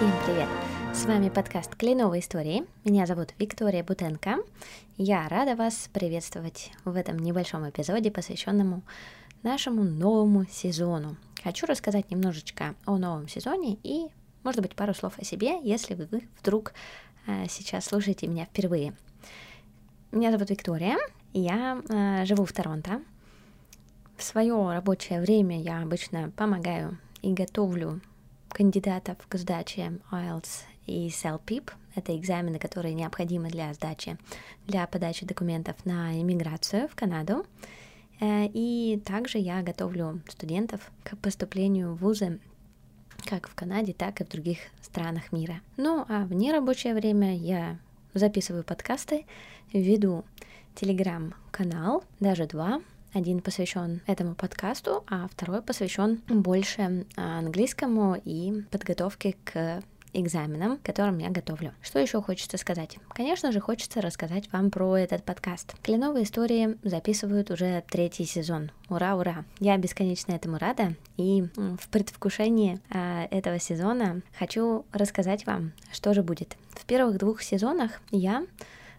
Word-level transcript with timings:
Всем 0.00 0.12
привет! 0.24 0.48
С 0.94 1.04
вами 1.04 1.28
подкаст 1.28 1.76
«Кленовые 1.76 2.22
истории». 2.22 2.64
Меня 2.84 3.04
зовут 3.04 3.34
Виктория 3.38 3.84
Бутенко. 3.84 4.38
Я 4.96 5.28
рада 5.28 5.56
вас 5.56 5.90
приветствовать 5.92 6.72
в 6.86 6.96
этом 6.96 7.18
небольшом 7.18 7.68
эпизоде, 7.68 8.10
посвященному 8.10 8.80
нашему 9.42 9.82
новому 9.84 10.46
сезону. 10.46 11.16
Хочу 11.44 11.66
рассказать 11.66 12.10
немножечко 12.10 12.74
о 12.86 12.96
новом 12.96 13.28
сезоне 13.28 13.76
и, 13.82 14.06
может 14.42 14.62
быть, 14.62 14.74
пару 14.74 14.94
слов 14.94 15.18
о 15.18 15.24
себе, 15.26 15.60
если 15.62 15.92
вы 15.92 16.26
вдруг 16.40 16.72
э, 17.26 17.44
сейчас 17.50 17.84
слушаете 17.84 18.26
меня 18.26 18.46
впервые. 18.46 18.94
Меня 20.12 20.32
зовут 20.32 20.48
Виктория, 20.48 20.96
я 21.34 21.78
э, 21.90 22.24
живу 22.24 22.46
в 22.46 22.52
Торонто. 22.54 23.02
В 24.16 24.22
свое 24.22 24.72
рабочее 24.72 25.20
время 25.20 25.60
я 25.60 25.82
обычно 25.82 26.30
помогаю 26.30 26.96
и 27.20 27.34
готовлю 27.34 28.00
кандидатов 28.60 29.16
к 29.26 29.38
сдаче 29.38 30.00
IELTS 30.12 30.64
и 30.86 31.08
CELPIP. 31.08 31.70
Это 31.94 32.14
экзамены, 32.14 32.58
которые 32.58 32.92
необходимы 32.92 33.48
для 33.48 33.72
сдачи, 33.72 34.18
для 34.66 34.86
подачи 34.86 35.24
документов 35.24 35.76
на 35.86 36.20
иммиграцию 36.20 36.86
в 36.86 36.94
Канаду. 36.94 37.46
Э, 38.20 38.44
и 38.52 39.02
также 39.06 39.38
я 39.38 39.62
готовлю 39.62 40.20
студентов 40.28 40.92
к 41.04 41.16
поступлению 41.16 41.94
в 41.94 42.00
вузы 42.00 42.38
как 43.24 43.48
в 43.48 43.54
Канаде, 43.54 43.94
так 43.94 44.20
и 44.20 44.24
в 44.24 44.28
других 44.28 44.58
странах 44.82 45.32
мира. 45.32 45.62
Ну 45.78 46.04
а 46.06 46.26
в 46.26 46.34
нерабочее 46.34 46.92
время 46.92 47.34
я 47.34 47.78
записываю 48.12 48.62
подкасты, 48.62 49.24
веду 49.72 50.22
телеграм-канал, 50.74 52.04
даже 52.20 52.44
два, 52.44 52.82
один 53.12 53.40
посвящен 53.40 54.00
этому 54.06 54.34
подкасту, 54.34 55.04
а 55.08 55.28
второй 55.28 55.62
посвящен 55.62 56.22
больше 56.28 57.06
английскому 57.16 58.20
и 58.24 58.62
подготовке 58.70 59.36
к 59.44 59.82
экзаменам, 60.12 60.78
которым 60.82 61.18
я 61.18 61.30
готовлю. 61.30 61.72
Что 61.82 61.98
еще 61.98 62.20
хочется 62.22 62.56
сказать? 62.56 62.98
Конечно 63.10 63.52
же, 63.52 63.60
хочется 63.60 64.00
рассказать 64.00 64.50
вам 64.52 64.70
про 64.70 64.96
этот 64.96 65.24
подкаст. 65.24 65.74
Кленовые 65.82 66.24
истории 66.24 66.78
записывают 66.82 67.50
уже 67.50 67.84
третий 67.88 68.24
сезон. 68.24 68.70
Ура, 68.88 69.16
ура! 69.16 69.44
Я 69.58 69.76
бесконечно 69.76 70.32
этому 70.32 70.58
рада, 70.58 70.94
и 71.16 71.44
в 71.56 71.88
предвкушении 71.90 72.80
э, 72.90 73.26
этого 73.30 73.58
сезона 73.58 74.22
хочу 74.38 74.84
рассказать 74.92 75.46
вам, 75.46 75.72
что 75.92 76.14
же 76.14 76.22
будет. 76.22 76.56
В 76.70 76.84
первых 76.86 77.18
двух 77.18 77.42
сезонах 77.42 78.00
я 78.10 78.46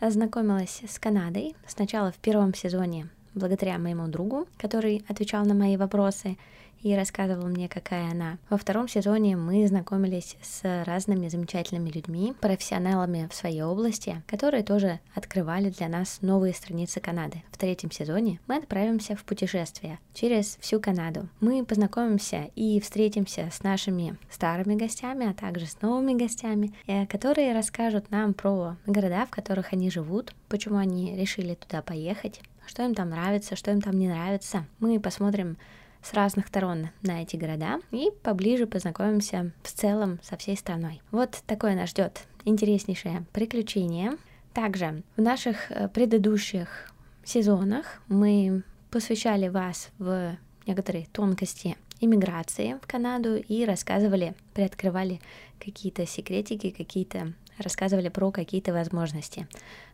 ознакомилась 0.00 0.82
с 0.88 0.98
Канадой. 0.98 1.54
Сначала 1.66 2.12
в 2.12 2.16
первом 2.16 2.54
сезоне 2.54 3.08
благодаря 3.34 3.78
моему 3.78 4.08
другу, 4.08 4.46
который 4.58 5.04
отвечал 5.08 5.44
на 5.44 5.54
мои 5.54 5.76
вопросы 5.76 6.36
и 6.84 6.94
рассказывал 6.94 7.48
мне, 7.48 7.68
какая 7.68 8.10
она. 8.10 8.38
Во 8.50 8.58
втором 8.58 8.88
сезоне 8.88 9.36
мы 9.36 9.66
знакомились 9.66 10.36
с 10.42 10.84
разными 10.84 11.28
замечательными 11.28 11.90
людьми, 11.90 12.34
профессионалами 12.40 13.26
в 13.30 13.34
своей 13.34 13.62
области, 13.62 14.22
которые 14.28 14.62
тоже 14.62 15.00
открывали 15.14 15.70
для 15.70 15.88
нас 15.88 16.18
новые 16.20 16.52
страницы 16.52 17.00
Канады. 17.00 17.42
В 17.50 17.56
третьем 17.56 17.90
сезоне 17.90 18.38
мы 18.46 18.56
отправимся 18.56 19.16
в 19.16 19.24
путешествие 19.24 19.98
через 20.12 20.58
всю 20.60 20.78
Канаду. 20.78 21.26
Мы 21.40 21.64
познакомимся 21.64 22.50
и 22.54 22.78
встретимся 22.80 23.48
с 23.50 23.62
нашими 23.62 24.16
старыми 24.30 24.74
гостями, 24.74 25.28
а 25.28 25.32
также 25.32 25.66
с 25.66 25.80
новыми 25.80 26.12
гостями, 26.12 26.74
э, 26.86 27.06
которые 27.06 27.54
расскажут 27.54 28.10
нам 28.10 28.34
про 28.34 28.76
города, 28.86 29.24
в 29.24 29.30
которых 29.30 29.72
они 29.72 29.90
живут, 29.90 30.34
почему 30.50 30.76
они 30.76 31.16
решили 31.16 31.54
туда 31.54 31.80
поехать, 31.80 32.42
что 32.66 32.84
им 32.84 32.94
там 32.94 33.08
нравится, 33.08 33.56
что 33.56 33.70
им 33.70 33.80
там 33.80 33.98
не 33.98 34.08
нравится. 34.08 34.66
Мы 34.80 35.00
посмотрим 35.00 35.56
с 36.04 36.12
разных 36.12 36.48
сторон 36.48 36.88
на 37.02 37.22
эти 37.22 37.36
города 37.36 37.80
и 37.90 38.10
поближе 38.22 38.66
познакомимся 38.66 39.52
в 39.62 39.72
целом 39.72 40.20
со 40.22 40.36
всей 40.36 40.56
страной. 40.56 41.00
Вот 41.10 41.42
такое 41.46 41.74
нас 41.74 41.90
ждет 41.90 42.24
интереснейшее 42.44 43.24
приключение. 43.32 44.12
Также 44.52 45.02
в 45.16 45.22
наших 45.22 45.72
э, 45.72 45.88
предыдущих 45.88 46.92
сезонах 47.24 48.02
мы 48.06 48.62
посвящали 48.90 49.48
вас 49.48 49.90
в 49.98 50.36
некоторые 50.66 51.06
тонкости 51.06 51.76
иммиграции 52.00 52.78
в 52.82 52.86
Канаду 52.86 53.36
и 53.36 53.64
рассказывали, 53.64 54.34
приоткрывали 54.52 55.20
какие-то 55.58 56.06
секретики, 56.06 56.70
какие-то 56.70 57.32
рассказывали 57.58 58.10
про 58.10 58.30
какие-то 58.30 58.72
возможности. 58.72 59.48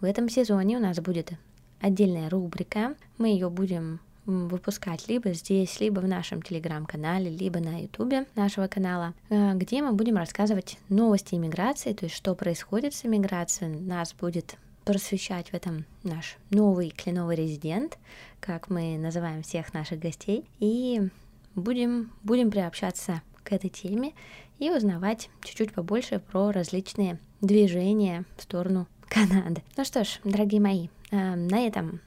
В 0.00 0.04
этом 0.04 0.28
сезоне 0.28 0.78
у 0.78 0.80
нас 0.80 0.98
будет 0.98 1.32
отдельная 1.80 2.28
рубрика. 2.28 2.94
Мы 3.18 3.28
ее 3.28 3.50
будем 3.50 4.00
выпускать 4.26 5.08
либо 5.08 5.32
здесь, 5.32 5.80
либо 5.80 6.00
в 6.00 6.08
нашем 6.08 6.42
телеграм-канале, 6.42 7.30
либо 7.30 7.60
на 7.60 7.82
ютубе 7.82 8.26
нашего 8.34 8.68
канала, 8.68 9.14
э, 9.28 9.54
где 9.54 9.82
мы 9.82 9.92
будем 9.92 10.16
рассказывать 10.16 10.78
новости 10.88 11.34
иммиграции, 11.34 11.92
то 11.92 12.06
есть 12.06 12.16
что 12.16 12.34
происходит 12.34 12.94
с 12.94 13.04
иммиграцией. 13.04 13.78
Нас 13.80 14.14
будет 14.14 14.56
просвещать 14.84 15.50
в 15.50 15.54
этом 15.54 15.84
наш 16.02 16.36
новый 16.50 16.90
кленовый 16.90 17.36
резидент, 17.36 17.98
как 18.40 18.68
мы 18.68 18.98
называем 18.98 19.42
всех 19.42 19.72
наших 19.74 20.00
гостей, 20.00 20.44
и 20.58 21.08
будем, 21.54 22.12
будем 22.22 22.50
приобщаться 22.50 23.22
к 23.44 23.52
этой 23.52 23.70
теме 23.70 24.12
и 24.58 24.70
узнавать 24.70 25.28
чуть-чуть 25.42 25.72
побольше 25.72 26.20
про 26.20 26.50
различные 26.52 27.18
движения 27.40 28.24
в 28.36 28.42
сторону 28.42 28.86
Канады. 29.08 29.62
Ну 29.76 29.84
что 29.84 30.04
ж, 30.04 30.20
дорогие 30.24 30.60
мои, 30.60 30.88
э, 31.10 31.34
на 31.34 31.66
этом 31.66 32.00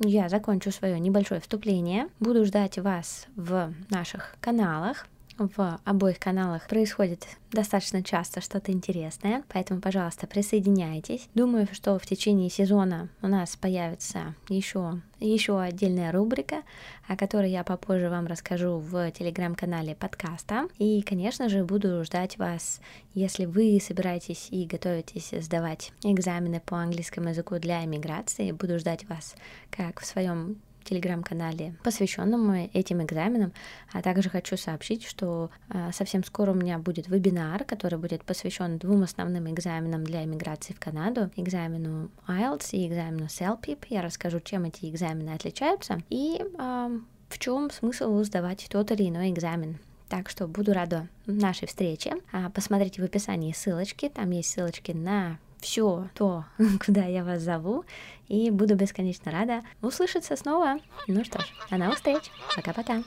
я 0.00 0.28
закончу 0.28 0.70
свое 0.70 0.98
небольшое 1.00 1.40
вступление. 1.40 2.08
Буду 2.20 2.44
ждать 2.44 2.78
вас 2.78 3.26
в 3.36 3.72
наших 3.90 4.36
каналах 4.40 5.06
в 5.38 5.80
обоих 5.84 6.18
каналах 6.18 6.66
происходит 6.66 7.26
достаточно 7.50 8.02
часто 8.02 8.40
что-то 8.40 8.72
интересное, 8.72 9.44
поэтому, 9.48 9.80
пожалуйста, 9.80 10.26
присоединяйтесь. 10.26 11.28
Думаю, 11.34 11.68
что 11.72 11.98
в 11.98 12.06
течение 12.06 12.50
сезона 12.50 13.08
у 13.22 13.28
нас 13.28 13.56
появится 13.56 14.34
еще, 14.48 15.00
еще 15.20 15.60
отдельная 15.60 16.12
рубрика, 16.12 16.62
о 17.06 17.16
которой 17.16 17.50
я 17.50 17.64
попозже 17.64 18.08
вам 18.08 18.26
расскажу 18.26 18.78
в 18.78 19.10
телеграм-канале 19.12 19.94
подкаста. 19.94 20.68
И, 20.78 21.02
конечно 21.02 21.48
же, 21.48 21.64
буду 21.64 22.04
ждать 22.04 22.38
вас, 22.38 22.80
если 23.14 23.44
вы 23.44 23.78
собираетесь 23.82 24.48
и 24.50 24.66
готовитесь 24.66 25.32
сдавать 25.40 25.92
экзамены 26.02 26.60
по 26.60 26.76
английскому 26.76 27.30
языку 27.30 27.58
для 27.58 27.84
иммиграции. 27.84 28.52
Буду 28.52 28.78
ждать 28.78 29.08
вас 29.08 29.34
как 29.70 30.00
в 30.00 30.06
своем 30.06 30.60
телеграм-канале, 30.86 31.74
посвященному 31.82 32.68
этим 32.72 33.02
экзаменам. 33.02 33.52
А 33.92 34.02
также 34.02 34.30
хочу 34.30 34.56
сообщить, 34.56 35.04
что 35.04 35.50
э, 35.68 35.90
совсем 35.92 36.24
скоро 36.24 36.52
у 36.52 36.54
меня 36.54 36.78
будет 36.78 37.08
вебинар, 37.08 37.64
который 37.64 37.98
будет 37.98 38.24
посвящен 38.24 38.78
двум 38.78 39.02
основным 39.02 39.50
экзаменам 39.50 40.04
для 40.04 40.24
иммиграции 40.24 40.72
в 40.72 40.80
Канаду. 40.80 41.30
Экзамену 41.36 42.10
IELTS 42.26 42.70
и 42.72 42.86
экзамену 42.86 43.26
CELPIP. 43.26 43.86
Я 43.88 44.02
расскажу, 44.02 44.40
чем 44.40 44.64
эти 44.64 44.88
экзамены 44.88 45.30
отличаются 45.30 46.02
и 46.08 46.40
э, 46.40 46.98
в 47.28 47.38
чем 47.38 47.70
смысл 47.70 48.22
сдавать 48.22 48.66
тот 48.70 48.90
или 48.92 49.08
иной 49.08 49.30
экзамен. 49.30 49.78
Так 50.08 50.28
что 50.30 50.46
буду 50.46 50.72
рада 50.72 51.08
нашей 51.26 51.66
встрече. 51.66 52.14
А, 52.32 52.48
посмотрите 52.50 53.02
в 53.02 53.04
описании 53.04 53.52
ссылочки, 53.52 54.08
там 54.08 54.30
есть 54.30 54.50
ссылочки 54.50 54.92
на 54.92 55.38
все 55.60 56.08
то, 56.14 56.44
куда 56.84 57.04
я 57.04 57.24
вас 57.24 57.42
зову, 57.42 57.84
и 58.28 58.50
буду 58.50 58.74
бесконечно 58.74 59.30
рада 59.30 59.62
услышаться 59.82 60.36
снова. 60.36 60.78
Ну 61.06 61.24
что 61.24 61.40
ж, 61.40 61.44
до 61.70 61.76
новых 61.76 61.96
встреч. 61.96 62.30
Пока-пока. 62.54 63.02